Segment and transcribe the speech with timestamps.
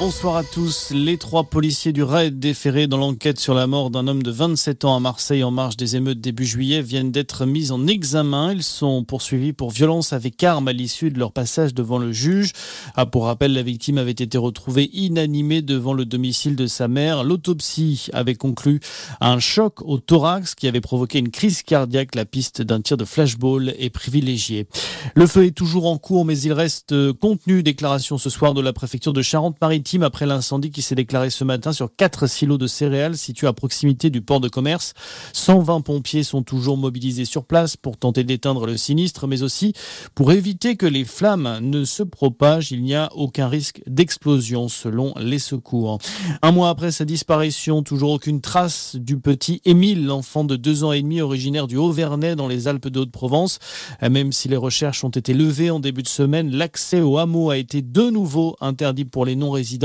[0.00, 0.92] Bonsoir à tous.
[0.92, 4.86] Les trois policiers du raid déférés dans l'enquête sur la mort d'un homme de 27
[4.86, 8.54] ans à Marseille en marge des émeutes début juillet viennent d'être mis en examen.
[8.54, 12.54] Ils sont poursuivis pour violence avec arme à l'issue de leur passage devant le juge.
[12.94, 17.22] Ah, pour rappel, la victime avait été retrouvée inanimée devant le domicile de sa mère.
[17.22, 18.80] L'autopsie avait conclu
[19.20, 22.14] un choc au thorax qui avait provoqué une crise cardiaque.
[22.14, 24.66] La piste d'un tir de flashball est privilégiée.
[25.14, 27.62] Le feu est toujours en cours, mais il reste contenu.
[27.62, 31.72] Déclaration ce soir de la préfecture de Charente-Maritime après l'incendie qui s'est déclaré ce matin
[31.72, 34.94] sur quatre silos de céréales situés à proximité du port de commerce.
[35.32, 39.72] 120 pompiers sont toujours mobilisés sur place pour tenter d'éteindre le sinistre, mais aussi
[40.14, 42.70] pour éviter que les flammes ne se propagent.
[42.70, 45.98] Il n'y a aucun risque d'explosion selon les secours.
[46.42, 50.92] Un mois après sa disparition, toujours aucune trace du petit Émile, l'enfant de deux ans
[50.92, 53.58] et demi originaire du Haut-Vernay dans les Alpes de Haute-Provence.
[54.02, 57.56] Même si les recherches ont été levées en début de semaine, l'accès au hameau a
[57.56, 59.79] été de nouveau interdit pour les non-résidents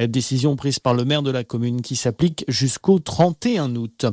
[0.00, 4.06] Décision prise par le maire de la commune qui s'applique jusqu'au 31 août.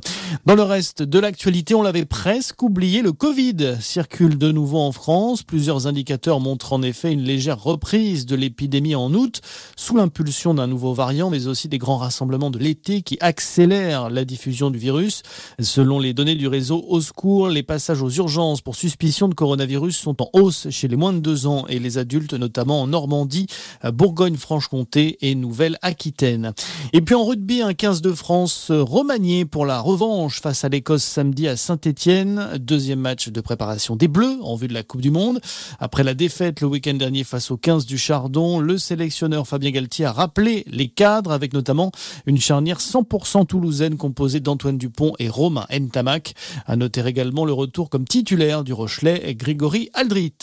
[0.45, 4.91] Dans le reste de l'actualité, on l'avait presque oublié, le Covid circule de nouveau en
[4.91, 5.43] France.
[5.43, 9.41] Plusieurs indicateurs montrent en effet une légère reprise de l'épidémie en août,
[9.75, 14.25] sous l'impulsion d'un nouveau variant, mais aussi des grands rassemblements de l'été qui accélèrent la
[14.25, 15.23] diffusion du virus.
[15.59, 19.97] Selon les données du réseau Au Secours, les passages aux urgences pour suspicion de coronavirus
[19.97, 23.47] sont en hausse chez les moins de 2 ans et les adultes, notamment en Normandie,
[23.83, 26.53] Bourgogne-Franche-Comté et Nouvelle-Aquitaine.
[26.93, 31.03] Et puis en rugby, un 15 de France remanié pour la revanche face à l'Écosse
[31.03, 32.57] samedi à Saint-Etienne.
[32.59, 35.39] Deuxième match de préparation des Bleus en vue de la Coupe du Monde.
[35.79, 40.05] Après la défaite le week-end dernier face au 15 du Chardon, le sélectionneur Fabien Galtier
[40.05, 41.91] a rappelé les cadres avec notamment
[42.25, 46.33] une charnière 100% toulousaine composée d'Antoine Dupont et Romain Ntamak.
[46.65, 50.33] À noter également le retour comme titulaire du Rochelet Grégory Aldrit.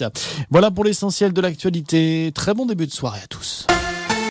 [0.50, 2.30] Voilà pour l'essentiel de l'actualité.
[2.34, 3.66] Très bon début de soirée à tous.